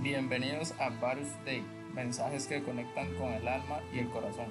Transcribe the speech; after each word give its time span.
Bienvenidos 0.00 0.74
a 0.78 0.90
Varus 0.90 1.26
Day, 1.44 1.60
mensajes 1.92 2.46
que 2.46 2.62
conectan 2.62 3.12
con 3.16 3.32
el 3.32 3.48
alma 3.48 3.80
y 3.92 3.98
el 3.98 4.08
corazón. 4.10 4.46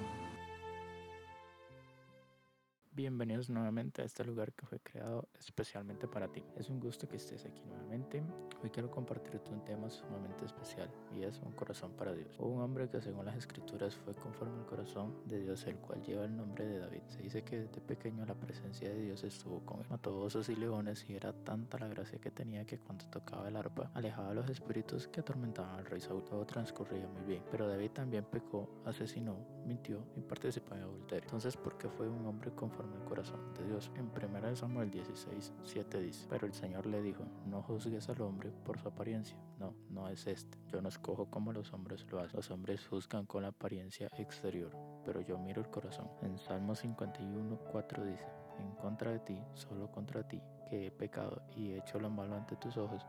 Bienvenidos 2.98 3.48
nuevamente 3.48 4.02
a 4.02 4.04
este 4.04 4.24
lugar 4.24 4.52
que 4.54 4.66
fue 4.66 4.80
creado 4.80 5.28
especialmente 5.38 6.08
para 6.08 6.26
ti. 6.26 6.42
Es 6.56 6.68
un 6.68 6.80
gusto 6.80 7.06
que 7.08 7.14
estés 7.14 7.44
aquí 7.44 7.62
nuevamente. 7.64 8.24
Hoy 8.60 8.70
quiero 8.70 8.90
compartirte 8.90 9.52
un 9.52 9.64
tema 9.64 9.88
sumamente 9.88 10.44
especial 10.44 10.90
y 11.16 11.22
es 11.22 11.38
un 11.38 11.52
corazón 11.52 11.92
para 11.92 12.12
Dios. 12.12 12.34
O 12.40 12.48
un 12.48 12.60
hombre 12.60 12.88
que 12.90 13.00
según 13.00 13.24
las 13.24 13.36
escrituras 13.36 13.94
fue 13.94 14.16
conforme 14.16 14.58
al 14.58 14.66
corazón 14.66 15.14
de 15.26 15.38
Dios, 15.38 15.64
el 15.68 15.76
cual 15.76 16.02
lleva 16.02 16.24
el 16.24 16.36
nombre 16.36 16.66
de 16.66 16.80
David. 16.80 17.02
Se 17.06 17.22
dice 17.22 17.44
que 17.44 17.60
desde 17.60 17.80
pequeño 17.80 18.26
la 18.26 18.34
presencia 18.34 18.88
de 18.88 19.00
Dios 19.00 19.22
estuvo 19.22 19.60
con 19.60 19.78
él. 19.78 19.86
Mató 19.88 20.18
osos 20.18 20.48
y 20.48 20.56
leones 20.56 21.08
y 21.08 21.14
era 21.14 21.32
tanta 21.32 21.78
la 21.78 21.86
gracia 21.86 22.18
que 22.18 22.32
tenía 22.32 22.64
que 22.64 22.80
cuando 22.80 23.04
tocaba 23.04 23.46
el 23.46 23.54
arpa 23.54 23.92
alejaba 23.94 24.30
a 24.30 24.34
los 24.34 24.50
espíritus 24.50 25.06
que 25.06 25.20
atormentaban 25.20 25.78
al 25.78 25.86
rey 25.86 26.00
Saúl. 26.00 26.24
Todo 26.24 26.44
transcurría 26.44 27.06
muy 27.06 27.22
bien. 27.22 27.44
Pero 27.48 27.68
David 27.68 27.92
también 27.92 28.24
pecó, 28.24 28.68
asesinó, 28.84 29.36
mintió 29.64 30.02
y 30.16 30.20
participó 30.20 30.74
en 30.74 30.82
adulterio. 30.82 31.22
Entonces, 31.26 31.56
¿por 31.56 31.78
qué 31.78 31.88
fue 31.88 32.08
un 32.08 32.26
hombre 32.26 32.50
conforme 32.50 32.87
el 32.92 33.04
corazón 33.04 33.40
de 33.54 33.66
Dios. 33.66 33.90
En 33.96 34.10
1 34.10 34.56
Samuel 34.56 34.90
16, 34.90 35.52
7 35.64 36.00
dice, 36.00 36.26
pero 36.28 36.46
el 36.46 36.54
Señor 36.54 36.86
le 36.86 37.02
dijo, 37.02 37.24
no 37.46 37.62
juzgues 37.62 38.08
al 38.08 38.20
hombre 38.22 38.50
por 38.64 38.78
su 38.78 38.88
apariencia, 38.88 39.36
no, 39.58 39.74
no 39.90 40.08
es 40.08 40.26
este. 40.26 40.58
Yo 40.68 40.80
no 40.80 40.88
escojo 40.88 41.26
como 41.30 41.52
los 41.52 41.72
hombres 41.72 42.06
lo 42.10 42.20
hacen. 42.20 42.36
Los 42.36 42.50
hombres 42.50 42.86
juzgan 42.86 43.26
con 43.26 43.42
la 43.42 43.48
apariencia 43.48 44.08
exterior, 44.18 44.70
pero 45.04 45.20
yo 45.20 45.38
miro 45.38 45.60
el 45.60 45.68
corazón. 45.68 46.08
En 46.22 46.38
Salmo 46.38 46.74
51, 46.74 47.58
4 47.70 48.04
dice, 48.04 48.26
en 48.58 48.72
contra 48.76 49.12
de 49.12 49.20
ti, 49.20 49.40
solo 49.54 49.90
contra 49.90 50.26
ti, 50.26 50.40
que 50.68 50.86
he 50.86 50.90
pecado 50.90 51.42
y 51.56 51.70
he 51.70 51.78
hecho 51.78 51.98
lo 51.98 52.10
malo 52.10 52.36
ante 52.36 52.56
tus 52.56 52.76
ojos, 52.76 53.06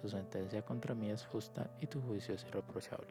tu 0.00 0.08
sentencia 0.08 0.62
contra 0.62 0.94
mí 0.94 1.10
es 1.10 1.26
justa 1.26 1.70
y 1.80 1.86
tu 1.86 2.00
juicio 2.00 2.34
es 2.34 2.44
irreprochable. 2.44 3.08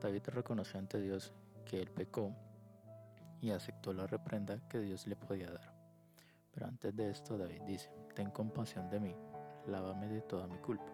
David 0.00 0.22
reconoció 0.28 0.78
ante 0.78 1.00
Dios 1.00 1.32
que 1.64 1.80
él 1.80 1.90
pecó 1.90 2.30
y 3.44 3.50
aceptó 3.50 3.92
la 3.92 4.06
reprenda 4.06 4.58
que 4.70 4.80
Dios 4.80 5.06
le 5.06 5.16
podía 5.16 5.50
dar. 5.50 5.74
Pero 6.50 6.66
antes 6.66 6.96
de 6.96 7.10
esto 7.10 7.36
David 7.36 7.60
dice, 7.66 7.90
ten 8.14 8.30
compasión 8.30 8.88
de 8.88 8.98
mí, 8.98 9.14
lávame 9.66 10.08
de 10.08 10.22
toda 10.22 10.46
mi 10.46 10.56
culpa. 10.56 10.90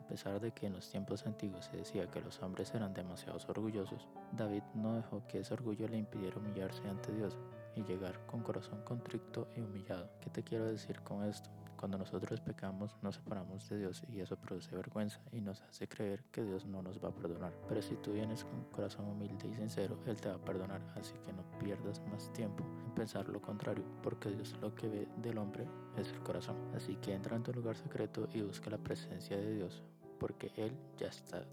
A 0.00 0.08
pesar 0.08 0.40
de 0.40 0.50
que 0.50 0.66
en 0.66 0.72
los 0.72 0.90
tiempos 0.90 1.24
antiguos 1.24 1.66
se 1.66 1.76
decía 1.76 2.10
que 2.10 2.20
los 2.20 2.42
hombres 2.42 2.74
eran 2.74 2.92
demasiado 2.94 3.38
orgullosos, 3.46 4.08
David 4.32 4.64
no 4.74 4.96
dejó 4.96 5.24
que 5.28 5.38
ese 5.38 5.54
orgullo 5.54 5.86
le 5.86 5.98
impidiera 5.98 6.38
humillarse 6.38 6.82
ante 6.88 7.12
Dios 7.12 7.38
y 7.76 7.84
llegar 7.84 8.26
con 8.26 8.42
corazón 8.42 8.82
contrito 8.82 9.46
y 9.54 9.60
humillado. 9.60 10.10
¿Qué 10.20 10.30
te 10.30 10.42
quiero 10.42 10.64
decir 10.64 11.00
con 11.02 11.22
esto? 11.22 11.48
Cuando 11.78 11.96
nosotros 11.96 12.40
pecamos 12.40 12.96
nos 13.02 13.14
separamos 13.14 13.68
de 13.68 13.78
Dios 13.78 14.02
y 14.08 14.20
eso 14.20 14.36
produce 14.36 14.74
vergüenza 14.74 15.20
y 15.30 15.40
nos 15.40 15.62
hace 15.62 15.86
creer 15.86 16.24
que 16.32 16.42
Dios 16.42 16.66
no 16.66 16.82
nos 16.82 17.02
va 17.02 17.10
a 17.10 17.14
perdonar. 17.14 17.52
Pero 17.68 17.80
si 17.80 17.94
tú 17.96 18.12
vienes 18.12 18.44
con 18.44 18.64
corazón 18.64 19.06
humilde 19.06 19.46
y 19.46 19.54
sincero, 19.54 19.96
Él 20.04 20.16
te 20.16 20.28
va 20.28 20.34
a 20.34 20.44
perdonar. 20.44 20.82
Así 20.96 21.14
que 21.24 21.32
no 21.32 21.44
pierdas 21.60 22.02
más 22.10 22.32
tiempo 22.32 22.64
en 22.84 22.94
pensar 22.94 23.28
lo 23.28 23.40
contrario, 23.40 23.84
porque 24.02 24.30
Dios 24.30 24.56
lo 24.60 24.74
que 24.74 24.88
ve 24.88 25.08
del 25.22 25.38
hombre 25.38 25.68
es 25.96 26.08
el 26.10 26.18
corazón. 26.20 26.56
Así 26.74 26.96
que 26.96 27.14
entra 27.14 27.36
en 27.36 27.44
tu 27.44 27.52
lugar 27.52 27.76
secreto 27.76 28.28
y 28.34 28.42
busca 28.42 28.70
la 28.70 28.78
presencia 28.78 29.36
de 29.36 29.54
Dios, 29.54 29.82
porque 30.18 30.50
Él 30.56 30.76
ya 30.96 31.06
está 31.06 31.44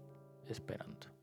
esperando. 0.48 1.15